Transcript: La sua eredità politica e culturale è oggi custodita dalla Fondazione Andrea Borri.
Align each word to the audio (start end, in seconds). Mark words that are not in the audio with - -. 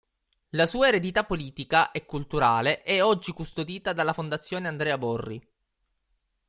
La 0.55 0.65
sua 0.65 0.87
eredità 0.87 1.25
politica 1.25 1.91
e 1.91 2.07
culturale 2.07 2.81
è 2.81 3.03
oggi 3.03 3.33
custodita 3.33 3.93
dalla 3.93 4.13
Fondazione 4.13 4.67
Andrea 4.67 4.97
Borri. 4.97 5.39